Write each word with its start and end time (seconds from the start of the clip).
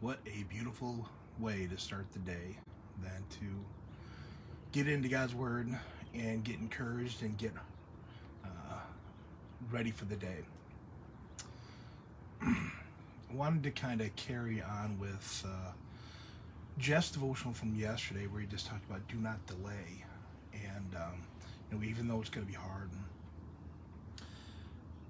what 0.00 0.18
a 0.26 0.44
beautiful 0.44 1.06
way 1.38 1.68
to 1.70 1.76
start 1.76 2.06
the 2.12 2.18
day 2.20 2.56
than 3.02 3.22
to 3.28 3.46
get 4.72 4.88
into 4.88 5.08
God's 5.08 5.34
Word 5.34 5.68
and 6.14 6.42
get 6.42 6.56
encouraged 6.56 7.22
and 7.22 7.36
get 7.36 7.52
uh, 8.42 8.48
ready 9.70 9.90
for 9.90 10.06
the 10.06 10.16
day. 10.16 10.38
wanted 13.34 13.62
to 13.62 13.70
kind 13.70 14.00
of 14.00 14.14
carry 14.16 14.62
on 14.62 14.98
with 14.98 15.44
uh, 15.46 15.72
Jeff's 16.78 17.10
devotional 17.10 17.52
from 17.52 17.74
yesterday, 17.74 18.26
where 18.26 18.40
he 18.40 18.46
just 18.46 18.66
talked 18.66 18.84
about 18.88 19.06
do 19.06 19.16
not 19.16 19.44
delay, 19.46 20.04
and 20.54 20.96
um, 20.96 21.22
you 21.70 21.76
know 21.76 21.84
even 21.84 22.08
though 22.08 22.20
it's 22.20 22.30
going 22.30 22.46
to 22.46 22.50
be 22.50 22.58
hard. 22.58 22.90
And 22.90 23.04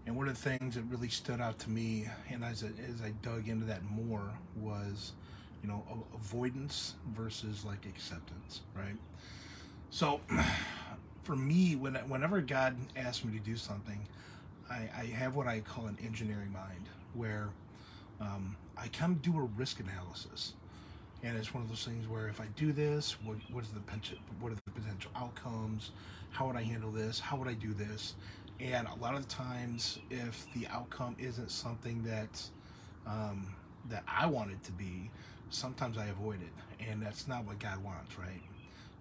one 0.06 0.28
of 0.28 0.42
the 0.42 0.50
things 0.50 0.74
that 0.74 0.82
really 0.84 1.08
stood 1.08 1.40
out 1.40 1.58
to 1.60 1.70
me, 1.70 2.06
and 2.30 2.44
as 2.44 2.64
I, 2.64 2.68
as 2.90 3.00
I 3.02 3.12
dug 3.22 3.48
into 3.48 3.66
that 3.66 3.82
more, 3.84 4.32
was 4.56 5.12
you 5.62 5.68
know 5.68 5.84
avoidance 6.14 6.94
versus 7.14 7.64
like 7.64 7.86
acceptance, 7.86 8.62
right? 8.74 8.96
So 9.90 10.20
for 11.22 11.36
me, 11.36 11.76
when 11.76 11.94
whenever 12.08 12.40
God 12.40 12.76
asks 12.96 13.24
me 13.24 13.38
to 13.38 13.44
do 13.44 13.56
something, 13.56 14.00
I, 14.70 14.88
I 14.96 15.04
have 15.06 15.36
what 15.36 15.46
I 15.46 15.60
call 15.60 15.86
an 15.86 15.98
engineering 16.04 16.52
mind, 16.52 16.88
where 17.14 17.50
um, 18.20 18.56
I 18.76 18.88
kind 18.88 19.12
of 19.12 19.22
do 19.22 19.38
a 19.38 19.42
risk 19.42 19.80
analysis. 19.80 20.54
And 21.22 21.36
it's 21.36 21.52
one 21.52 21.62
of 21.62 21.68
those 21.68 21.84
things 21.84 22.08
where 22.08 22.28
if 22.28 22.40
I 22.40 22.46
do 22.56 22.72
this, 22.72 23.16
what, 23.22 23.36
what 23.52 23.62
is 23.62 23.70
the 23.70 23.80
potential, 23.80 24.16
what 24.40 24.52
are 24.52 24.54
the 24.54 24.70
potential 24.70 25.10
outcomes? 25.14 25.90
How 26.30 26.46
would 26.46 26.56
I 26.56 26.62
handle 26.62 26.90
this? 26.90 27.20
How 27.20 27.36
would 27.36 27.48
I 27.48 27.52
do 27.52 27.74
this? 27.74 28.14
And 28.60 28.86
a 28.88 28.94
lot 28.96 29.14
of 29.14 29.26
times, 29.26 29.98
if 30.10 30.46
the 30.54 30.66
outcome 30.68 31.16
isn't 31.18 31.50
something 31.50 32.02
that 32.04 32.42
um, 33.06 33.54
that 33.88 34.04
I 34.06 34.26
want 34.26 34.50
it 34.50 34.62
to 34.64 34.72
be, 34.72 35.10
sometimes 35.48 35.96
I 35.96 36.06
avoid 36.06 36.40
it, 36.42 36.86
and 36.86 37.02
that's 37.02 37.26
not 37.26 37.44
what 37.46 37.58
God 37.58 37.82
wants, 37.82 38.18
right? 38.18 38.42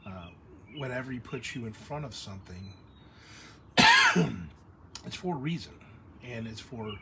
Uh, 0.08 0.30
whenever 0.78 1.12
He 1.12 1.20
puts 1.20 1.56
you 1.56 1.66
in 1.66 1.74
front 1.74 2.06
of 2.06 2.16
something, 2.16 2.74
it's 5.06 5.16
for 5.16 5.36
a 5.36 5.38
reason, 5.38 5.74
and 6.24 6.48
it's 6.48 6.62
for 6.62 6.94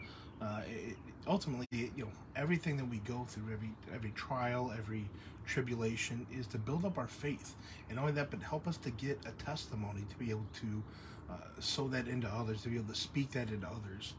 uh, 0.42 0.62
it, 0.68 0.98
ultimately, 1.26 1.66
you 1.72 1.92
know, 1.98 2.12
everything 2.36 2.78
that 2.78 2.88
we 2.88 2.98
go 3.00 3.26
through, 3.28 3.52
every 3.52 3.72
every 3.94 4.12
trial, 4.12 4.74
every 4.78 5.10
tribulation, 5.46 6.26
is 6.32 6.48
to 6.48 6.58
build 6.58 6.86
up 6.86 6.98
our 6.98 7.08
faith, 7.08 7.56
and 7.90 8.00
only 8.00 8.12
that, 8.14 8.30
but 8.30 8.42
help 8.42 8.68
us 8.68 8.78
to 8.78 8.92
get 8.92 9.20
a 9.26 9.32
testimony 9.44 10.06
to 10.10 10.16
be 10.18 10.30
able 10.30 10.46
to 10.62 10.84
uh, 11.30 11.34
sow 11.60 11.88
that 11.88 12.08
into 12.08 12.28
others, 12.28 12.62
to 12.64 12.70
be 12.70 12.76
able 12.76 12.94
to 12.94 13.00
speak 13.00 13.32
that 13.32 13.50
into 13.50 13.68
others. 13.68 14.14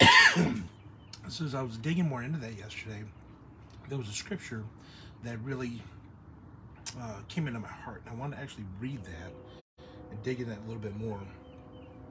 so 1.28 1.44
as 1.44 1.54
I 1.54 1.62
was 1.62 1.78
digging 1.78 2.08
more 2.08 2.22
into 2.22 2.38
that 2.40 2.56
yesterday, 2.58 3.04
there 3.88 3.98
was 3.98 4.08
a 4.08 4.12
scripture 4.12 4.64
that 5.22 5.38
really 5.40 5.82
uh, 7.00 7.20
came 7.28 7.46
into 7.46 7.60
my 7.60 7.68
heart, 7.68 8.02
and 8.06 8.14
I 8.14 8.20
want 8.20 8.34
to 8.34 8.38
actually 8.38 8.64
read 8.80 9.02
that 9.04 9.84
and 10.10 10.22
dig 10.22 10.40
in 10.40 10.48
that 10.48 10.58
a 10.58 10.66
little 10.66 10.82
bit 10.82 10.96
more 10.96 11.20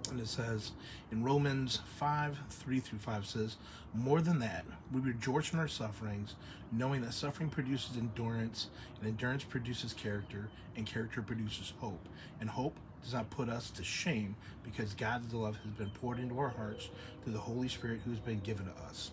and 0.09 0.19
it 0.19 0.27
says 0.27 0.71
in 1.11 1.23
Romans 1.23 1.79
5 1.97 2.37
3 2.49 2.79
through 2.79 2.99
5 2.99 3.25
says, 3.25 3.57
More 3.93 4.21
than 4.21 4.39
that, 4.39 4.65
we 4.91 5.01
rejoice 5.01 5.53
in 5.53 5.59
our 5.59 5.67
sufferings, 5.67 6.35
knowing 6.71 7.01
that 7.01 7.13
suffering 7.13 7.49
produces 7.49 7.97
endurance, 7.97 8.67
and 8.99 9.07
endurance 9.07 9.43
produces 9.43 9.93
character, 9.93 10.49
and 10.75 10.85
character 10.85 11.21
produces 11.21 11.73
hope. 11.79 12.07
And 12.39 12.49
hope 12.49 12.77
does 13.03 13.13
not 13.13 13.29
put 13.29 13.49
us 13.49 13.69
to 13.71 13.83
shame 13.83 14.35
because 14.63 14.93
God's 14.93 15.33
love 15.33 15.57
has 15.63 15.73
been 15.73 15.89
poured 15.89 16.19
into 16.19 16.39
our 16.39 16.49
hearts 16.49 16.89
through 17.23 17.33
the 17.33 17.39
Holy 17.39 17.67
Spirit 17.67 17.99
who's 18.05 18.19
been 18.19 18.39
given 18.39 18.65
to 18.65 18.83
us. 18.83 19.11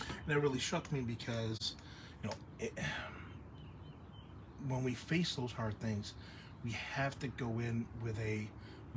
And 0.00 0.08
that 0.26 0.40
really 0.40 0.58
struck 0.58 0.90
me 0.92 1.00
because, 1.00 1.76
you 2.22 2.28
know, 2.28 2.34
it, 2.58 2.72
when 4.68 4.82
we 4.82 4.94
face 4.94 5.34
those 5.34 5.52
hard 5.52 5.78
things, 5.80 6.14
we 6.64 6.72
have 6.72 7.18
to 7.20 7.28
go 7.28 7.46
in 7.58 7.86
with 8.02 8.18
a 8.18 8.46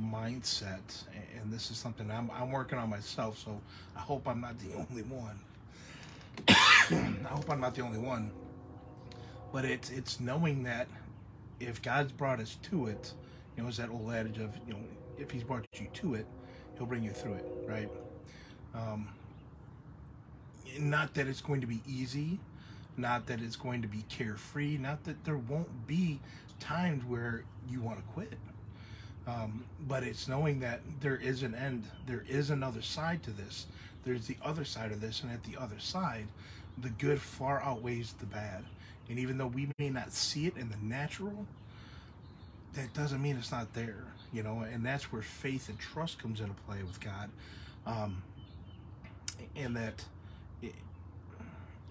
mindset 0.02 1.04
and 1.40 1.52
this 1.52 1.70
is 1.70 1.76
something 1.76 2.10
I'm, 2.10 2.30
I'm 2.32 2.50
working 2.50 2.78
on 2.78 2.90
myself 2.90 3.38
so 3.38 3.60
i 3.96 4.00
hope 4.00 4.26
i'm 4.26 4.40
not 4.40 4.58
the 4.58 4.74
only 4.90 5.02
one. 5.02 5.38
I 6.48 7.28
hope 7.28 7.48
i'm 7.48 7.60
not 7.60 7.74
the 7.74 7.82
only 7.82 7.98
one. 7.98 8.30
But 9.52 9.64
it's 9.64 9.90
it's 9.90 10.18
knowing 10.18 10.64
that 10.64 10.88
if 11.60 11.80
god's 11.80 12.10
brought 12.10 12.40
us 12.40 12.58
to 12.62 12.88
it 12.88 13.12
you 13.56 13.62
know 13.62 13.68
it's 13.68 13.78
that 13.78 13.88
old 13.88 14.12
adage 14.12 14.38
of 14.38 14.50
you 14.66 14.74
know 14.74 14.80
if 15.16 15.30
he's 15.30 15.44
brought 15.44 15.64
you 15.78 15.86
to 15.92 16.14
it 16.14 16.26
he'll 16.76 16.86
bring 16.86 17.04
you 17.04 17.12
through 17.12 17.34
it 17.34 17.46
right? 17.66 17.88
Um, 18.74 19.08
not 20.80 21.14
that 21.14 21.28
it's 21.28 21.40
going 21.40 21.60
to 21.60 21.68
be 21.68 21.80
easy 21.86 22.40
not 22.96 23.26
that 23.26 23.40
it's 23.40 23.56
going 23.56 23.82
to 23.82 23.88
be 23.88 24.04
carefree 24.08 24.76
not 24.76 25.04
that 25.04 25.24
there 25.24 25.36
won't 25.36 25.86
be 25.86 26.18
times 26.58 27.04
where 27.04 27.44
you 27.68 27.80
want 27.80 27.98
to 27.98 28.04
quit 28.12 28.32
um, 29.26 29.64
but 29.88 30.02
it's 30.02 30.28
knowing 30.28 30.60
that 30.60 30.80
there 31.00 31.16
is 31.16 31.42
an 31.42 31.54
end, 31.54 31.84
there 32.06 32.24
is 32.28 32.50
another 32.50 32.82
side 32.82 33.22
to 33.22 33.30
this. 33.30 33.66
There's 34.04 34.26
the 34.26 34.36
other 34.44 34.64
side 34.64 34.92
of 34.92 35.00
this, 35.00 35.22
and 35.22 35.32
at 35.32 35.42
the 35.44 35.60
other 35.60 35.78
side, 35.78 36.26
the 36.78 36.90
good 36.90 37.20
far 37.20 37.62
outweighs 37.62 38.12
the 38.14 38.26
bad. 38.26 38.64
And 39.08 39.18
even 39.18 39.38
though 39.38 39.46
we 39.46 39.68
may 39.78 39.90
not 39.90 40.12
see 40.12 40.46
it 40.46 40.56
in 40.56 40.68
the 40.68 40.76
natural, 40.82 41.46
that 42.74 42.92
doesn't 42.92 43.22
mean 43.22 43.36
it's 43.36 43.52
not 43.52 43.72
there, 43.72 44.04
you 44.32 44.42
know. 44.42 44.60
And 44.60 44.84
that's 44.84 45.10
where 45.12 45.22
faith 45.22 45.68
and 45.68 45.78
trust 45.78 46.18
comes 46.18 46.40
into 46.40 46.54
play 46.66 46.82
with 46.82 47.00
God, 47.00 47.30
um, 47.86 48.22
and 49.56 49.76
that 49.76 50.04
it, 50.60 50.74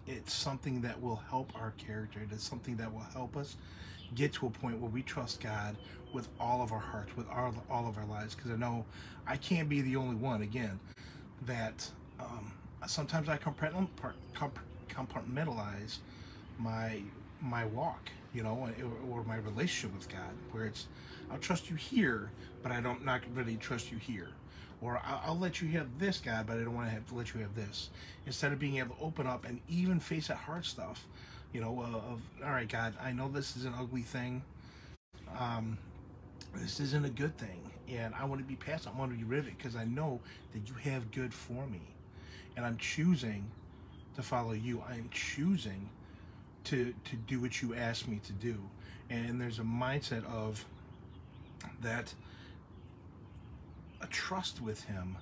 it's 0.06 0.34
something 0.34 0.82
that 0.82 1.02
will 1.02 1.22
help 1.30 1.52
our 1.56 1.72
character. 1.78 2.20
It's 2.32 2.48
something 2.48 2.76
that 2.78 2.94
will 2.94 3.06
help 3.14 3.38
us 3.38 3.56
get 4.16 4.34
to 4.34 4.48
a 4.48 4.50
point 4.50 4.80
where 4.80 4.90
we 4.90 5.02
trust 5.02 5.42
God 5.42 5.76
with 6.14 6.28
all 6.40 6.62
of 6.62 6.72
our 6.72 6.80
hearts, 6.80 7.16
with 7.18 7.28
our, 7.30 7.52
all 7.70 7.88
of 7.88 7.98
our 7.98 8.06
lives. 8.06 8.36
Because 8.36 8.52
I 8.52 8.56
know 8.56 8.86
I 9.26 9.38
can't 9.38 9.68
be 9.68 9.82
the 9.82 9.96
only 9.96 10.16
one, 10.16 10.42
again, 10.42 10.80
that 11.46 11.90
um, 12.20 12.52
sometimes 12.88 13.30
I 13.30 13.38
compartmentalize 13.38 15.98
my 16.60 17.02
my 17.42 17.66
walk, 17.66 18.10
you 18.34 18.42
know, 18.42 18.70
or, 19.12 19.24
my 19.26 19.38
relationship 19.38 19.98
with 19.98 20.08
God, 20.08 20.32
where 20.52 20.66
it's 20.66 20.88
I'll 21.30 21.40
trust 21.40 21.70
you 21.70 21.76
here, 21.76 22.30
but 22.62 22.72
I 22.72 22.80
don't 22.80 23.04
not 23.04 23.22
really 23.34 23.58
trust 23.58 23.92
you 23.92 23.98
here, 23.98 24.30
or 24.82 25.02
I'll, 25.04 25.38
let 25.38 25.62
you 25.62 25.68
have 25.70 25.88
this, 26.00 26.20
God, 26.20 26.48
but 26.48 26.58
I 26.58 26.62
don't 26.62 26.76
want 26.76 27.08
to 27.08 27.16
let 27.16 27.34
you 27.34 27.42
have 27.42 27.56
this. 27.56 27.90
Instead 28.26 28.54
of 28.54 28.60
being 28.60 28.78
able 28.78 28.96
to 28.96 29.02
open 29.02 29.28
up 29.28 29.46
and 29.46 29.60
even 29.68 30.00
face 30.00 30.28
that 30.28 30.38
hard 30.38 30.66
stuff, 30.66 31.06
you 31.54 31.62
know, 31.62 31.82
of 31.84 32.22
all 32.44 32.52
right, 32.52 32.68
God, 32.68 32.96
I 33.02 33.12
know 33.12 33.30
this 33.30 33.56
is 33.56 33.66
an 33.66 33.74
ugly 33.80 34.02
thing. 34.02 34.42
Um, 35.38 35.78
this 36.56 36.80
isn't 36.80 37.06
a 37.06 37.10
good 37.10 37.38
thing, 37.38 37.72
and 37.88 38.14
I 38.16 38.26
want 38.26 38.42
to 38.42 38.48
be 38.48 38.56
past. 38.56 38.88
I 38.88 38.98
want 38.98 39.18
to 39.18 39.26
be 39.26 39.36
it 39.38 39.58
because 39.58 39.76
I 39.76 39.86
know 39.86 40.20
that 40.54 40.68
you 40.68 40.76
have 40.92 41.12
good 41.12 41.34
for 41.34 41.66
me, 41.68 41.82
and 42.58 42.66
I'm 42.66 42.78
choosing 42.78 43.50
to 44.16 44.24
follow 44.24 44.54
you. 44.54 44.84
I 44.88 44.96
am 44.96 45.10
choosing 45.12 45.90
to 46.66 46.94
to 47.06 47.16
do 47.16 47.40
what 47.40 47.62
you 47.62 47.76
ask 47.76 48.08
me 48.08 48.20
to 48.26 48.34
do, 48.34 48.58
and 49.10 49.40
there's 49.40 49.60
a 49.60 49.64
mindset 49.64 50.26
of 50.26 50.66
that 51.82 52.14
a 54.02 54.08
trust 54.08 54.60
with 54.60 54.84
Him, 54.86 55.18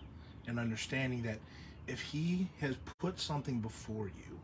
and 0.47 0.59
understanding 0.59 1.23
that 1.23 1.39
if 1.87 1.99
He 1.99 2.47
has 2.61 2.75
put 2.99 3.19
something 3.19 3.59
before 3.59 4.07
you 4.07 4.39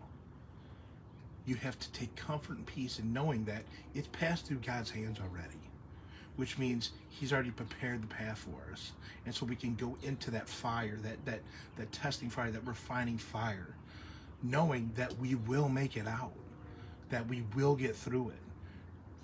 you 1.48 1.56
have 1.56 1.80
to 1.80 1.92
take 1.94 2.16
comfort 2.16 2.58
and 2.58 2.66
peace 2.66 3.00
in 3.00 3.14
knowing 3.14 3.46
that 3.46 3.64
it's 3.96 4.10
passed 4.10 4.46
through 4.46 4.58
God's 4.58 4.92
hands 4.92 5.18
already, 5.20 5.60
which 6.36 6.58
means 6.58 6.92
He's 7.10 7.34
already 7.34 7.52
prepared 7.52 8.04
the 8.04 8.08
path 8.08 8.38
for 8.38 8.72
us. 8.72 8.92
And 9.26 9.34
so 9.34 9.46
we 9.46 9.56
can 9.56 9.74
go 9.74 9.98
into 10.04 10.30
that 10.32 10.48
fire, 10.48 11.00
that 11.02 11.26
that 11.26 11.40
that 11.78 11.92
testing 11.92 12.30
fire, 12.30 12.52
that 12.52 12.68
refining 12.68 13.18
fire, 13.18 13.70
knowing 14.44 14.92
that 14.96 15.18
we 15.18 15.36
will 15.36 15.70
make 15.70 15.96
it 15.96 16.08
out, 16.08 16.34
that 17.10 17.28
we 17.28 17.44
will 17.56 17.76
get 17.76 17.96
through 17.96 18.30
it. 18.30 18.40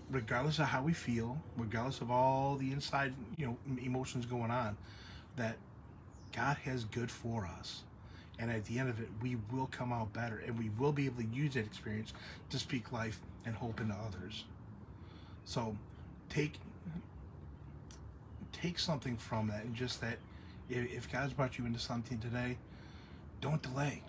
Regardless 0.09 0.59
of 0.59 0.65
how 0.65 0.81
we 0.81 0.94
feel, 0.94 1.38
regardless 1.57 2.00
of 2.01 2.09
all 2.09 2.56
the 2.56 2.71
inside, 2.71 3.13
you 3.36 3.45
know, 3.45 3.57
emotions 3.83 4.25
going 4.25 4.51
on, 4.51 4.77
that 5.36 5.57
God 6.36 6.57
has 6.63 6.86
good 6.86 7.12
for 7.12 7.45
us 7.59 7.83
and 8.44 8.51
at 8.51 8.66
the 8.66 8.78
end 8.78 8.90
of 8.90 9.00
it, 9.00 9.07
we 9.22 9.38
will 9.54 9.68
come 9.68 9.94
out 9.94 10.12
better 10.12 10.44
and 10.45 10.60
we 10.60 10.69
will 10.78 10.92
be 10.92 11.06
able 11.06 11.22
to 11.22 11.28
use 11.30 11.54
that 11.54 11.66
experience 11.66 12.12
to 12.50 12.60
speak 12.60 12.92
life 12.92 13.22
and 13.45 13.56
hope 13.56 13.80
into 13.80 13.95
others. 13.95 14.44
So 15.45 15.78
take 16.28 16.60
take 18.51 18.80
something 18.80 19.16
from 19.16 19.48
that 19.48 19.63
and 19.63 19.74
just 19.74 20.01
that 20.01 20.18
if 20.69 21.10
God's 21.10 21.31
brought 21.31 21.57
you 21.57 21.66
into 21.66 21.80
something 21.80 22.18
today, 22.18 22.57
don't 23.40 23.62
delay. 23.62 24.04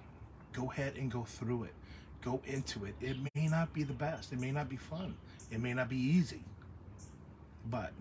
Go 0.52 0.68
ahead 0.68 0.94
and 0.96 1.12
go 1.12 1.22
through 1.22 1.64
it. 1.64 1.74
Go 2.20 2.40
into 2.44 2.86
it. 2.86 2.96
It 3.00 3.16
may 3.36 3.46
not 3.46 3.72
be 3.72 3.84
the 3.84 3.92
best. 3.92 4.32
It 4.32 4.40
may 4.40 4.50
not 4.50 4.68
be 4.68 4.76
fun. 4.76 5.14
It 5.52 5.60
may 5.60 5.74
not 5.74 5.88
be 5.88 5.96
easy. 5.96 6.42
But 7.70 7.92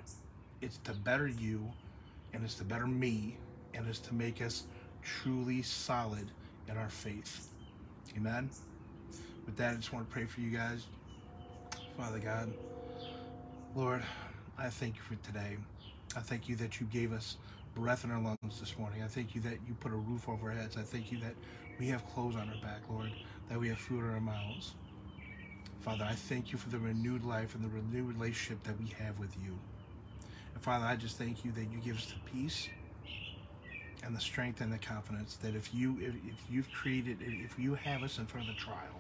it's 0.62 0.78
to 0.86 0.94
better 0.94 1.28
you 1.28 1.72
and 2.34 2.44
it's 2.44 2.56
to 2.56 2.64
better 2.64 2.88
me 2.88 3.38
and 3.76 3.88
it's 3.88 4.00
to 4.00 4.16
make 4.16 4.42
us 4.42 4.64
truly 5.04 5.62
solid 5.62 6.30
in 6.70 6.78
our 6.78 6.90
faith. 6.90 7.50
Amen. 8.16 8.50
With 9.46 9.58
that, 9.58 9.74
I 9.74 9.76
just 9.76 9.94
want 9.94 10.08
to 10.08 10.14
pray 10.14 10.26
for 10.26 10.42
you 10.42 10.50
guys. 10.50 10.86
Father 11.98 12.20
God, 12.20 12.52
Lord, 13.76 14.04
I 14.58 14.70
thank 14.70 14.96
you 14.96 15.02
for 15.02 15.16
today. 15.26 15.58
I 16.16 16.20
thank 16.20 16.48
you 16.48 16.56
that 16.58 16.80
you 16.80 16.88
gave 16.88 17.12
us 17.12 17.38
breath 17.76 18.04
in 18.04 18.12
our 18.12 18.22
lungs 18.22 18.60
this 18.60 18.78
morning. 18.78 19.02
I 19.04 19.08
thank 19.08 19.36
you 19.36 19.42
that 19.42 19.58
you 19.68 19.74
put 19.80 19.92
a 19.92 19.96
roof 19.96 20.30
over 20.30 20.50
our 20.50 20.56
heads. 20.56 20.78
I 20.78 20.82
thank 20.82 21.12
you 21.12 21.20
that 21.20 21.34
we 21.80 21.88
have 21.88 22.06
clothes 22.14 22.36
on 22.36 22.50
our 22.50 22.62
back, 22.62 22.82
Lord, 22.90 23.12
that 23.50 23.60
we 23.60 23.70
have 23.70 23.80
food 23.80 24.00
in 24.00 24.12
our 24.12 24.22
mouths. 24.22 24.76
Father, 25.82 26.06
I 26.10 26.14
thank 26.14 26.52
you 26.52 26.58
for 26.58 26.70
the 26.70 26.80
renewed 26.80 27.26
life 27.26 27.56
and 27.56 27.64
the 27.64 27.70
renewed 27.70 28.16
relationship 28.16 28.64
that 28.64 28.80
we 28.80 28.88
have 29.04 29.20
with 29.20 29.36
you. 29.44 29.58
And 30.54 30.64
Father, 30.64 30.86
I 30.86 30.96
just 30.96 31.18
thank 31.18 31.44
you 31.44 31.52
that 31.54 31.72
you 31.72 31.80
give 31.84 31.98
us 31.98 32.06
the 32.06 32.32
peace 32.32 32.70
and 34.06 34.16
the 34.16 34.20
strength 34.20 34.62
and 34.62 34.72
the 34.72 34.78
confidence 34.78 35.38
that 35.42 35.56
if 35.56 35.74
you 35.74 35.98
if, 36.02 36.16
if 36.16 36.52
you've 36.52 36.72
created 36.72 37.18
if 37.22 37.58
you 37.58 37.76
have 37.76 38.04
us 38.04 38.18
in 38.18 38.26
front 38.26 38.50
of 38.50 38.56
a 38.56 38.58
trial, 38.58 39.00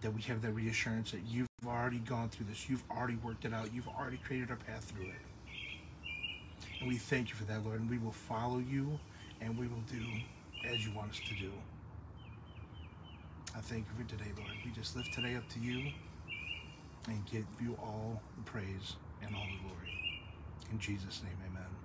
that 0.00 0.12
we 0.12 0.22
have 0.22 0.42
the 0.42 0.50
reassurance 0.50 1.10
that 1.10 1.22
you've 1.28 1.48
already 1.66 1.98
gone 1.98 2.28
through 2.28 2.46
this, 2.48 2.68
you've 2.68 2.84
already 2.90 3.16
worked 3.16 3.44
it 3.44 3.54
out, 3.54 3.72
you've 3.72 3.88
already 3.88 4.18
created 4.18 4.50
a 4.50 4.56
path 4.56 4.84
through 4.84 5.06
it. 5.06 6.10
And 6.80 6.88
we 6.88 6.96
thank 6.96 7.30
you 7.30 7.34
for 7.34 7.44
that, 7.44 7.64
Lord, 7.64 7.80
and 7.80 7.88
we 7.88 7.98
will 7.98 8.12
follow 8.12 8.58
you 8.58 8.98
and 9.40 9.56
we 9.58 9.66
will 9.66 9.82
do 9.90 10.02
as 10.68 10.84
you 10.84 10.92
want 10.92 11.10
us 11.10 11.20
to 11.28 11.34
do. 11.34 11.50
I 13.56 13.60
thank 13.60 13.86
you 13.86 14.04
for 14.04 14.10
today, 14.10 14.30
Lord. 14.36 14.50
We 14.64 14.70
just 14.72 14.96
lift 14.96 15.12
today 15.12 15.36
up 15.36 15.48
to 15.50 15.60
you 15.60 15.92
and 17.06 17.24
give 17.26 17.44
you 17.60 17.76
all 17.82 18.20
the 18.36 18.42
praise 18.42 18.96
and 19.22 19.34
all 19.34 19.44
the 19.44 19.68
glory. 19.68 20.22
In 20.72 20.78
Jesus' 20.78 21.22
name, 21.22 21.36
amen. 21.48 21.83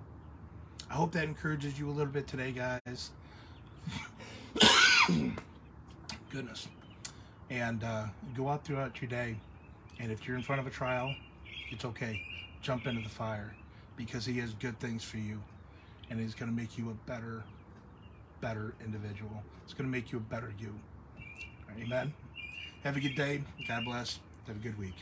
I 0.90 0.94
hope 0.94 1.12
that 1.12 1.22
encourages 1.22 1.78
you 1.78 1.88
a 1.88 1.92
little 1.92 2.12
bit 2.12 2.26
today, 2.26 2.50
guys. 2.50 3.10
Goodness. 6.32 6.66
And 7.48 7.84
uh, 7.84 8.06
go 8.34 8.48
out 8.48 8.64
throughout 8.64 9.00
your 9.00 9.08
day. 9.08 9.36
And 10.00 10.10
if 10.10 10.26
you're 10.26 10.36
in 10.36 10.42
front 10.42 10.60
of 10.60 10.66
a 10.66 10.70
trial, 10.70 11.14
it's 11.70 11.84
okay. 11.84 12.20
Jump 12.60 12.88
into 12.88 13.02
the 13.02 13.08
fire 13.08 13.54
because 13.96 14.26
He 14.26 14.38
has 14.38 14.52
good 14.54 14.78
things 14.80 15.04
for 15.04 15.18
you. 15.18 15.40
And 16.10 16.18
He's 16.18 16.34
going 16.34 16.50
to 16.50 16.56
make 16.56 16.76
you 16.76 16.90
a 16.90 16.94
better, 17.08 17.44
better 18.40 18.74
individual. 18.84 19.44
It's 19.64 19.74
going 19.74 19.88
to 19.88 19.92
make 19.92 20.10
you 20.10 20.18
a 20.18 20.22
better 20.22 20.52
you. 20.58 20.74
Amen. 21.80 22.12
Have 22.82 22.96
a 22.96 23.00
good 23.00 23.14
day. 23.14 23.42
God 23.68 23.84
bless. 23.84 24.18
Have 24.48 24.56
a 24.56 24.58
good 24.60 24.76
week. 24.76 24.96